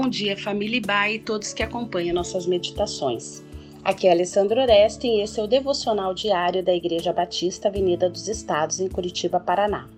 Bom 0.00 0.08
dia, 0.08 0.36
família 0.36 0.76
Ibai 0.76 1.14
e 1.14 1.18
todos 1.18 1.52
que 1.52 1.60
acompanham 1.60 2.14
nossas 2.14 2.46
meditações. 2.46 3.42
Aqui 3.82 4.06
é 4.06 4.12
Alessandro 4.12 4.60
Oreste 4.60 5.08
e 5.08 5.22
esse 5.22 5.40
é 5.40 5.42
o 5.42 5.48
devocional 5.48 6.14
diário 6.14 6.62
da 6.62 6.72
Igreja 6.72 7.12
Batista 7.12 7.66
Avenida 7.66 8.08
dos 8.08 8.28
Estados, 8.28 8.78
em 8.78 8.88
Curitiba, 8.88 9.40
Paraná. 9.40 9.88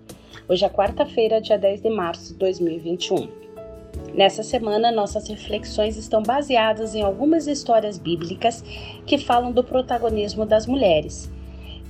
Hoje 0.49 0.65
é 0.65 0.69
quarta-feira, 0.69 1.39
dia 1.39 1.55
10 1.55 1.83
de 1.83 1.89
março 1.91 2.33
de 2.33 2.39
2021. 2.39 3.29
Nessa 4.15 4.41
semana, 4.41 4.91
nossas 4.91 5.27
reflexões 5.27 5.95
estão 5.97 6.23
baseadas 6.23 6.95
em 6.95 7.03
algumas 7.03 7.45
histórias 7.45 7.99
bíblicas 7.99 8.63
que 9.05 9.19
falam 9.19 9.51
do 9.51 9.63
protagonismo 9.63 10.47
das 10.47 10.65
mulheres 10.65 11.29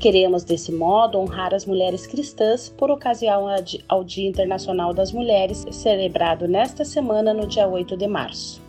Queremos, 0.02 0.44
desse 0.44 0.72
modo, 0.72 1.20
honrar 1.20 1.54
as 1.54 1.64
mulheres 1.64 2.08
cristãs 2.08 2.68
por 2.68 2.90
ocasião 2.90 3.46
ao 3.88 4.04
Dia 4.04 4.28
Internacional 4.28 4.96
das 4.96 5.12
Mulheres, 5.12 5.64
celebrado 5.70 6.48
nesta 6.48 6.84
semana, 6.84 7.36
no 7.36 7.46
dia 7.46 7.68
8 7.68 7.96
de 7.96 8.08
março. 8.08 8.60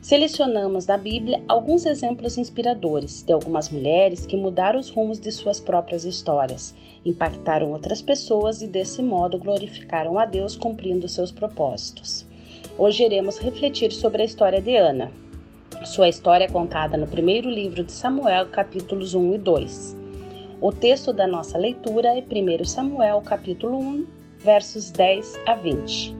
Selecionamos 0.00 0.86
da 0.86 0.96
Bíblia 0.96 1.42
alguns 1.48 1.84
exemplos 1.84 2.38
inspiradores 2.38 3.24
de 3.24 3.32
algumas 3.32 3.70
mulheres 3.70 4.24
que 4.24 4.36
mudaram 4.36 4.78
os 4.78 4.88
rumos 4.88 5.18
de 5.18 5.32
suas 5.32 5.58
próprias 5.58 6.04
histórias, 6.04 6.72
impactaram 7.04 7.72
outras 7.72 8.00
pessoas 8.00 8.62
e, 8.62 8.68
desse 8.68 9.02
modo, 9.02 9.38
glorificaram 9.38 10.16
a 10.16 10.24
Deus 10.24 10.54
cumprindo 10.54 11.08
seus 11.08 11.32
propósitos. 11.32 12.24
Hoje 12.78 13.02
iremos 13.02 13.36
refletir 13.36 13.90
sobre 13.90 14.22
a 14.22 14.24
história 14.24 14.62
de 14.62 14.76
Ana. 14.76 15.10
Sua 15.84 16.08
história 16.08 16.44
é 16.44 16.48
contada 16.48 16.96
no 16.96 17.08
primeiro 17.08 17.50
livro 17.50 17.82
de 17.82 17.90
Samuel, 17.90 18.46
capítulos 18.46 19.12
1 19.12 19.34
e 19.34 19.38
2. 19.38 20.01
O 20.62 20.70
texto 20.70 21.12
da 21.12 21.26
nossa 21.26 21.58
leitura 21.58 22.16
é 22.16 22.22
1 22.22 22.64
Samuel, 22.64 23.20
capítulo 23.22 23.80
1, 23.80 24.06
versos 24.38 24.92
10 24.92 25.40
a 25.44 25.56
20. 25.56 26.14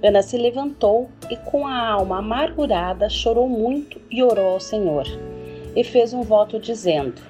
Ana 0.00 0.22
se 0.22 0.38
levantou 0.38 1.10
e, 1.28 1.36
com 1.36 1.66
a 1.66 1.88
alma 1.88 2.18
amargurada, 2.18 3.08
chorou 3.08 3.48
muito 3.48 4.00
e 4.08 4.22
orou 4.22 4.52
ao 4.52 4.60
Senhor. 4.60 5.04
E 5.74 5.82
fez 5.82 6.14
um 6.14 6.22
voto 6.22 6.60
dizendo: 6.60 7.20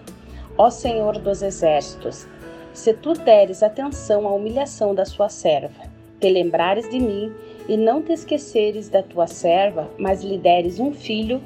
Ó 0.59 0.69
Senhor 0.69 1.19
dos 1.19 1.41
exércitos, 1.41 2.28
se 2.75 2.92
tu 2.92 3.14
deres 3.14 3.62
atenção 3.62 4.28
à 4.28 4.34
humilhação 4.34 4.94
da 4.94 5.06
sua 5.06 5.31
serva, 5.31 5.91
te 6.20 6.28
lembrares 6.28 6.87
de 6.91 7.00
mim 7.00 7.33
e 7.66 7.78
não 7.78 8.03
te 8.03 8.12
esqueceres 8.12 8.91
da 8.91 9.03
tua 9.03 9.27
serva, 9.27 9.89
mas 9.97 10.22
lhe 10.22 10.37
deres 10.37 10.78
um 10.78 10.92
filho, 10.92 11.41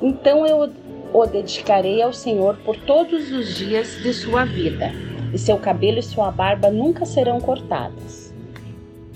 então 0.00 0.46
eu 0.46 0.70
o 1.12 1.26
dedicarei 1.26 2.02
ao 2.02 2.12
Senhor 2.12 2.56
por 2.64 2.76
todos 2.76 3.30
os 3.30 3.56
dias 3.56 4.00
de 4.02 4.12
sua 4.12 4.44
vida, 4.44 4.90
e 5.32 5.38
seu 5.38 5.58
cabelo 5.58 5.98
e 5.98 6.02
sua 6.02 6.30
barba 6.30 6.70
nunca 6.70 7.04
serão 7.04 7.40
cortadas. 7.40 8.32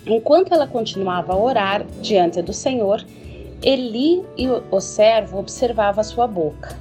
Enquanto 0.06 0.52
ela 0.52 0.66
continuava 0.66 1.32
a 1.32 1.36
orar 1.36 1.84
diante 2.00 2.40
do 2.40 2.52
Senhor, 2.52 3.04
Eli 3.62 4.22
e 4.36 4.48
o 4.48 4.80
servo 4.80 5.38
observavam 5.38 6.04
sua 6.04 6.26
boca. 6.26 6.76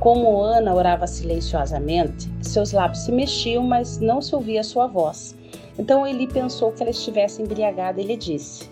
Como 0.00 0.40
Ana 0.40 0.74
orava 0.74 1.06
silenciosamente, 1.06 2.28
seus 2.42 2.72
lábios 2.72 3.04
se 3.04 3.12
mexiam, 3.12 3.62
mas 3.62 4.00
não 4.00 4.20
se 4.20 4.34
ouvia 4.34 4.64
sua 4.64 4.86
voz. 4.86 5.36
Então 5.78 6.06
Eli 6.06 6.26
pensou 6.26 6.72
que 6.72 6.82
ela 6.82 6.90
estivesse 6.90 7.42
embriagada 7.42 8.00
e 8.00 8.04
lhe 8.04 8.16
disse: 8.16 8.68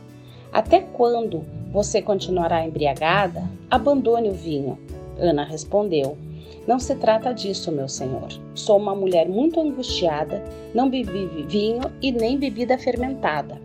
Até 0.52 0.80
quando 0.80 1.44
você 1.70 2.02
continuará 2.02 2.66
embriagada? 2.66 3.48
Abandone 3.70 4.28
o 4.28 4.34
vinho. 4.34 4.78
Ana 5.22 5.44
respondeu: 5.44 6.18
Não 6.66 6.78
se 6.78 6.96
trata 6.96 7.32
disso, 7.32 7.70
meu 7.70 7.88
senhor. 7.88 8.28
Sou 8.54 8.76
uma 8.76 8.94
mulher 8.94 9.28
muito 9.28 9.60
angustiada, 9.60 10.42
não 10.74 10.90
bebi 10.90 11.26
vinho 11.46 11.82
e 12.02 12.10
nem 12.10 12.36
bebida 12.36 12.76
fermentada. 12.76 13.60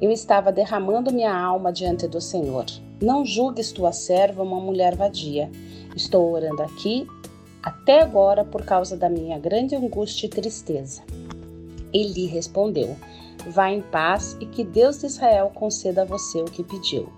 Eu 0.00 0.10
estava 0.10 0.50
derramando 0.50 1.12
minha 1.12 1.34
alma 1.34 1.72
diante 1.72 2.08
do 2.08 2.20
Senhor. 2.20 2.64
Não 3.00 3.24
julgues 3.24 3.70
tua 3.70 3.92
serva 3.92 4.42
uma 4.42 4.60
mulher 4.60 4.96
vadia. 4.96 5.50
Estou 5.94 6.32
orando 6.32 6.62
aqui 6.62 7.06
até 7.62 8.02
agora 8.02 8.44
por 8.44 8.64
causa 8.64 8.96
da 8.96 9.08
minha 9.08 9.38
grande 9.38 9.76
angústia 9.76 10.26
e 10.26 10.30
tristeza. 10.30 11.02
Eli 11.92 12.26
respondeu: 12.26 12.96
Vá 13.46 13.70
em 13.70 13.80
paz 13.80 14.36
e 14.40 14.46
que 14.46 14.64
Deus 14.64 15.00
de 15.00 15.06
Israel 15.06 15.52
conceda 15.54 16.02
a 16.02 16.04
você 16.04 16.40
o 16.40 16.46
que 16.46 16.64
pediu. 16.64 17.08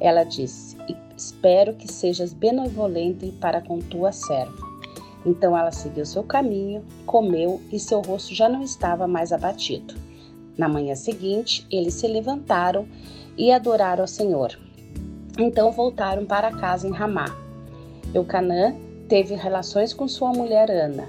Ela 0.00 0.24
disse: 0.24 0.76
Espero 1.16 1.74
que 1.74 1.90
sejas 1.90 2.32
benevolente 2.32 3.32
para 3.40 3.60
com 3.60 3.78
tua 3.80 4.12
serva. 4.12 4.68
Então 5.26 5.56
ela 5.56 5.72
seguiu 5.72 6.06
seu 6.06 6.22
caminho, 6.22 6.84
comeu 7.04 7.60
e 7.72 7.78
seu 7.78 8.00
rosto 8.00 8.34
já 8.34 8.48
não 8.48 8.62
estava 8.62 9.06
mais 9.06 9.32
abatido. 9.32 9.94
Na 10.56 10.68
manhã 10.68 10.94
seguinte, 10.94 11.66
eles 11.70 11.94
se 11.94 12.06
levantaram 12.06 12.86
e 13.36 13.52
adoraram 13.52 14.02
ao 14.02 14.08
Senhor. 14.08 14.58
Então 15.38 15.70
voltaram 15.70 16.24
para 16.24 16.50
casa 16.50 16.88
em 16.88 16.92
Ramá. 16.92 17.26
Eucanã 18.14 18.74
teve 19.08 19.34
relações 19.34 19.92
com 19.92 20.08
sua 20.08 20.32
mulher 20.32 20.70
Ana, 20.70 21.08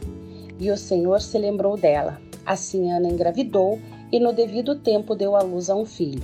e 0.59 0.69
o 0.69 0.77
Senhor 0.77 1.21
se 1.21 1.37
lembrou 1.37 1.77
dela. 1.77 2.19
Assim 2.45 2.91
Ana 2.91 3.07
engravidou 3.07 3.79
e 4.11 4.19
no 4.19 4.33
devido 4.33 4.75
tempo 4.75 5.15
deu 5.15 5.35
à 5.35 5.41
luz 5.41 5.69
a 5.69 5.75
um 5.75 5.85
filho, 5.85 6.21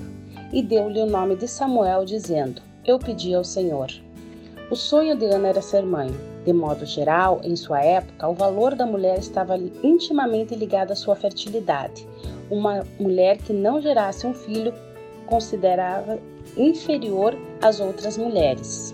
e 0.52 0.62
deu-lhe 0.62 1.00
o 1.00 1.06
nome 1.06 1.36
de 1.36 1.48
Samuel, 1.48 2.06
dizendo: 2.06 2.62
eu 2.86 3.00
pedi 3.00 3.34
ao 3.34 3.44
Senhor. 3.44 3.92
O 4.70 4.76
sonho 4.76 5.18
de 5.18 5.26
Ana 5.26 5.48
era 5.48 5.62
ser 5.62 5.84
mãe. 5.84 6.14
De 6.46 6.54
modo 6.54 6.86
geral, 6.86 7.42
em 7.44 7.56
sua 7.56 7.84
época, 7.84 8.28
o 8.28 8.36
valor 8.36 8.76
da 8.76 8.86
mulher 8.86 9.18
estava 9.18 9.58
intimamente 9.84 10.56
ligado 10.56 10.92
à 10.92 10.96
sua 10.96 11.16
fertilidade. 11.16 12.08
Uma 12.52 12.86
mulher 13.00 13.38
que 13.38 13.52
não 13.52 13.82
gerasse 13.82 14.28
um 14.28 14.36
filho 14.36 14.72
considerava 15.26 16.20
inferior 16.56 17.36
às 17.60 17.80
outras 17.80 18.18
mulheres. 18.18 18.94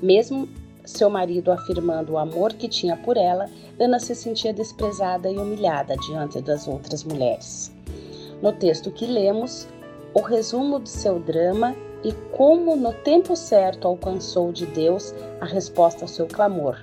Mesmo 0.00 0.48
seu 0.84 1.10
marido 1.10 1.50
afirmando 1.50 2.12
o 2.12 2.18
amor 2.18 2.52
que 2.52 2.68
tinha 2.68 2.96
por 2.96 3.16
ela, 3.16 3.50
Ana 3.78 3.98
se 3.98 4.14
sentia 4.14 4.52
desprezada 4.52 5.28
e 5.28 5.36
humilhada 5.36 5.96
diante 5.96 6.40
das 6.40 6.68
outras 6.68 7.02
mulheres. 7.02 7.72
No 8.40 8.52
texto 8.52 8.92
que 8.92 9.06
lemos, 9.06 9.66
o 10.14 10.20
resumo 10.20 10.80
de 10.80 10.88
seu 10.88 11.18
drama 11.18 11.74
e 12.02 12.12
como 12.32 12.74
no 12.76 12.92
tempo 12.92 13.36
certo 13.36 13.86
alcançou 13.86 14.52
de 14.52 14.66
Deus 14.66 15.14
a 15.40 15.44
resposta 15.44 16.04
ao 16.04 16.08
seu 16.08 16.26
clamor, 16.26 16.78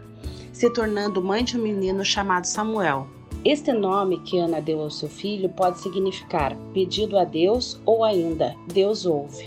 se 0.53 0.69
tornando 0.69 1.21
mãe 1.21 1.43
de 1.43 1.57
um 1.57 1.63
menino 1.63 2.05
chamado 2.05 2.45
Samuel. 2.45 3.07
Este 3.43 3.71
nome 3.71 4.19
que 4.21 4.37
Ana 4.37 4.61
deu 4.61 4.81
ao 4.81 4.89
seu 4.89 5.09
filho 5.09 5.49
pode 5.49 5.79
significar 5.79 6.55
pedido 6.73 7.17
a 7.17 7.23
Deus 7.23 7.79
ou 7.85 8.03
ainda 8.03 8.55
Deus 8.67 9.05
ouve. 9.05 9.45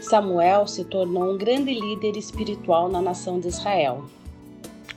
Samuel 0.00 0.66
se 0.66 0.84
tornou 0.84 1.34
um 1.34 1.38
grande 1.38 1.74
líder 1.74 2.16
espiritual 2.16 2.88
na 2.88 3.02
nação 3.02 3.40
de 3.40 3.48
Israel. 3.48 4.04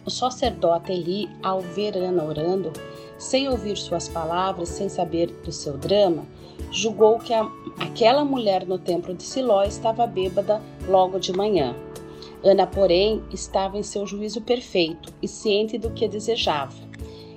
O 0.05 0.09
sacerdote 0.09 0.91
Eli, 0.91 1.29
ao 1.43 1.59
ver 1.59 1.97
Ana 1.97 2.23
orando, 2.23 2.71
sem 3.21 3.47
ouvir 3.47 3.77
suas 3.77 4.09
palavras, 4.09 4.67
sem 4.67 4.89
saber 4.89 5.27
do 5.45 5.51
seu 5.51 5.77
drama, 5.77 6.25
julgou 6.71 7.19
que 7.19 7.31
a, 7.31 7.47
aquela 7.77 8.25
mulher 8.25 8.65
no 8.65 8.79
templo 8.79 9.13
de 9.13 9.21
Siló 9.21 9.61
estava 9.61 10.07
bêbada 10.07 10.59
logo 10.87 11.19
de 11.19 11.31
manhã. 11.31 11.75
Ana, 12.43 12.65
porém, 12.65 13.21
estava 13.31 13.77
em 13.77 13.83
seu 13.83 14.07
juízo 14.07 14.41
perfeito 14.41 15.13
e 15.21 15.27
ciente 15.27 15.77
do 15.77 15.91
que 15.91 16.07
desejava. 16.07 16.73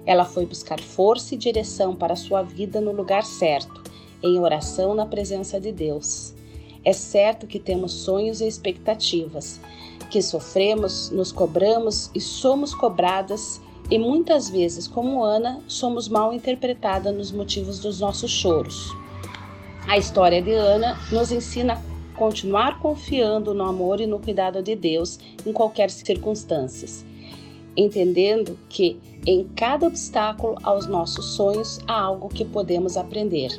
Ela 0.06 0.24
foi 0.24 0.46
buscar 0.46 0.80
força 0.80 1.34
e 1.34 1.38
direção 1.38 1.94
para 1.94 2.16
sua 2.16 2.40
vida 2.40 2.80
no 2.80 2.90
lugar 2.90 3.22
certo, 3.22 3.82
em 4.22 4.40
oração 4.40 4.94
na 4.94 5.04
presença 5.04 5.60
de 5.60 5.70
Deus. 5.70 6.32
É 6.82 6.94
certo 6.94 7.46
que 7.46 7.58
temos 7.58 7.92
sonhos 7.92 8.40
e 8.40 8.46
expectativas, 8.46 9.60
que 10.10 10.22
sofremos, 10.22 11.10
nos 11.10 11.30
cobramos 11.30 12.10
e 12.14 12.20
somos 12.22 12.74
cobradas, 12.74 13.60
e 13.90 13.98
muitas 13.98 14.48
vezes, 14.48 14.88
como 14.88 15.22
Ana, 15.22 15.60
somos 15.68 16.08
mal 16.08 16.32
interpretadas 16.32 17.14
nos 17.14 17.30
motivos 17.30 17.78
dos 17.80 18.00
nossos 18.00 18.30
choros. 18.30 18.90
A 19.86 19.98
história 19.98 20.40
de 20.40 20.54
Ana 20.54 20.98
nos 21.12 21.30
ensina 21.30 21.74
a 21.74 22.16
continuar 22.16 22.78
confiando 22.80 23.52
no 23.52 23.64
amor 23.64 24.00
e 24.00 24.06
no 24.06 24.18
cuidado 24.18 24.62
de 24.62 24.74
Deus 24.74 25.18
em 25.44 25.52
qualquer 25.52 25.90
circunstância, 25.90 26.88
entendendo 27.76 28.58
que 28.70 28.98
em 29.26 29.44
cada 29.54 29.86
obstáculo 29.86 30.56
aos 30.62 30.86
nossos 30.86 31.34
sonhos 31.34 31.80
há 31.86 32.00
algo 32.00 32.28
que 32.28 32.44
podemos 32.44 32.96
aprender. 32.96 33.50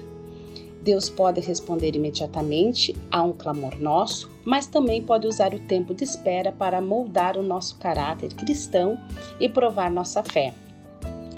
Deus 0.85 1.09
pode 1.09 1.41
responder 1.41 1.95
imediatamente 1.95 2.95
a 3.09 3.23
um 3.23 3.33
clamor 3.33 3.75
nosso, 3.81 4.29
mas 4.45 4.67
também 4.67 5.01
pode 5.01 5.25
usar 5.25 5.51
o 5.51 5.59
tempo 5.61 5.95
de 5.95 6.03
espera 6.03 6.51
para 6.51 6.79
moldar 6.79 7.37
o 7.37 7.41
nosso 7.41 7.79
caráter 7.79 8.31
cristão 8.35 8.95
e 9.39 9.49
provar 9.49 9.89
nossa 9.89 10.21
fé. 10.21 10.53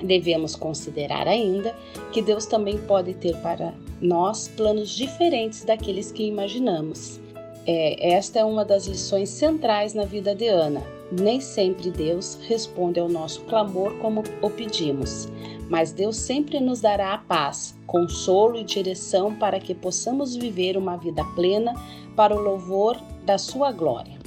Devemos 0.04 0.54
considerar 0.54 1.30
ainda 1.30 1.74
que 2.12 2.22
Deus 2.22 2.46
também 2.46 2.78
pode 2.78 3.14
ter 3.14 3.38
para 3.38 3.74
nós 4.02 4.50
planos 4.50 4.90
diferentes 4.90 5.64
daqueles 5.64 6.12
que 6.12 6.24
imaginamos. 6.24 7.18
É, 7.66 8.16
esta 8.16 8.40
é 8.40 8.44
uma 8.44 8.66
das 8.66 8.86
lições 8.86 9.30
centrais 9.30 9.94
na 9.94 10.04
vida 10.04 10.36
de 10.36 10.50
Ana. 10.50 10.97
Nem 11.12 11.40
sempre 11.40 11.90
Deus 11.90 12.38
responde 12.48 13.00
ao 13.00 13.08
nosso 13.08 13.42
clamor 13.42 13.94
como 14.00 14.24
o 14.42 14.50
pedimos, 14.50 15.28
mas 15.70 15.92
Deus 15.92 16.18
sempre 16.18 16.60
nos 16.60 16.82
dará 16.82 17.14
a 17.14 17.18
paz, 17.18 17.78
consolo 17.88 18.58
e 18.58 18.64
direção 18.64 19.34
para 19.34 19.60
que 19.60 19.74
possamos 19.74 20.36
viver 20.36 20.76
uma 20.76 20.98
vida 20.98 21.24
plena 21.34 21.74
para 22.16 22.36
o 22.36 22.42
louvor 22.42 22.98
da 23.26 23.38
Sua 23.38 23.72
glória. 23.72 24.18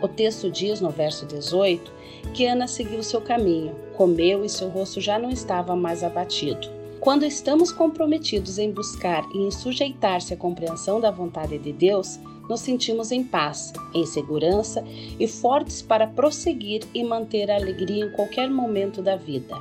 O 0.00 0.06
texto 0.06 0.48
diz 0.48 0.80
no 0.80 0.90
verso 0.90 1.26
18 1.26 1.90
que 2.32 2.46
Ana 2.46 2.68
seguiu 2.68 3.02
seu 3.02 3.20
caminho, 3.20 3.74
comeu 3.96 4.44
e 4.44 4.48
seu 4.48 4.68
rosto 4.68 5.00
já 5.00 5.18
não 5.18 5.30
estava 5.30 5.74
mais 5.74 6.04
abatido. 6.04 6.77
Quando 7.00 7.24
estamos 7.24 7.70
comprometidos 7.70 8.58
em 8.58 8.72
buscar 8.72 9.24
e 9.32 9.38
em 9.38 9.50
sujeitar-se 9.50 10.34
à 10.34 10.36
compreensão 10.36 11.00
da 11.00 11.12
vontade 11.12 11.56
de 11.56 11.72
Deus, 11.72 12.18
nos 12.48 12.60
sentimos 12.60 13.12
em 13.12 13.22
paz, 13.22 13.72
em 13.94 14.04
segurança 14.04 14.84
e 15.18 15.28
fortes 15.28 15.80
para 15.80 16.08
prosseguir 16.08 16.82
e 16.92 17.04
manter 17.04 17.50
a 17.50 17.56
alegria 17.56 18.06
em 18.06 18.12
qualquer 18.12 18.50
momento 18.50 19.00
da 19.00 19.14
vida. 19.14 19.56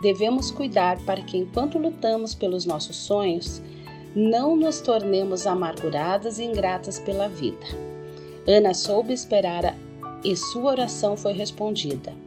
Devemos 0.00 0.50
cuidar 0.50 0.98
para 1.04 1.20
que, 1.20 1.36
enquanto 1.36 1.78
lutamos 1.78 2.34
pelos 2.34 2.64
nossos 2.64 2.96
sonhos, 2.96 3.60
não 4.16 4.56
nos 4.56 4.80
tornemos 4.80 5.46
amarguradas 5.46 6.38
e 6.38 6.44
ingratas 6.44 6.98
pela 6.98 7.28
vida. 7.28 7.66
Ana 8.46 8.72
soube 8.72 9.12
esperar 9.12 9.76
e 10.24 10.34
sua 10.36 10.72
oração 10.72 11.16
foi 11.16 11.32
respondida. 11.32 12.21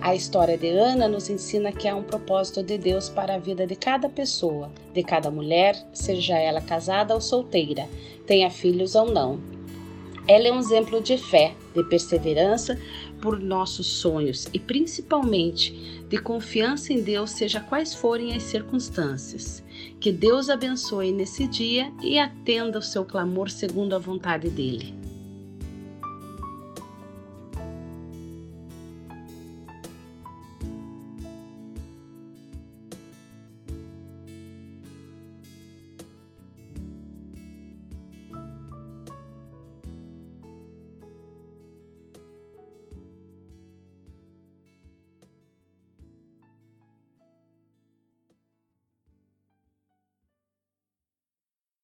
A 0.00 0.14
história 0.14 0.56
de 0.56 0.68
Ana 0.68 1.08
nos 1.08 1.28
ensina 1.28 1.72
que 1.72 1.88
há 1.88 1.96
um 1.96 2.02
propósito 2.02 2.62
de 2.62 2.78
Deus 2.78 3.08
para 3.08 3.34
a 3.34 3.38
vida 3.38 3.66
de 3.66 3.74
cada 3.74 4.08
pessoa, 4.08 4.70
de 4.92 5.02
cada 5.02 5.30
mulher, 5.30 5.74
seja 5.92 6.38
ela 6.38 6.60
casada 6.60 7.14
ou 7.14 7.20
solteira, 7.20 7.88
tenha 8.26 8.50
filhos 8.50 8.94
ou 8.94 9.10
não. 9.10 9.40
Ela 10.28 10.48
é 10.48 10.52
um 10.52 10.58
exemplo 10.58 11.00
de 11.00 11.16
fé, 11.16 11.54
de 11.74 11.84
perseverança 11.84 12.78
por 13.22 13.40
nossos 13.40 13.86
sonhos 13.86 14.48
e 14.52 14.58
principalmente 14.58 15.72
de 16.08 16.18
confiança 16.18 16.92
em 16.92 17.00
Deus, 17.00 17.30
seja 17.30 17.60
quais 17.60 17.94
forem 17.94 18.34
as 18.34 18.42
circunstâncias. 18.42 19.62
Que 20.00 20.12
Deus 20.12 20.50
abençoe 20.50 21.12
nesse 21.12 21.46
dia 21.46 21.92
e 22.02 22.18
atenda 22.18 22.78
o 22.78 22.82
seu 22.82 23.04
clamor 23.04 23.50
segundo 23.50 23.94
a 23.94 23.98
vontade 23.98 24.50
dele. 24.50 25.05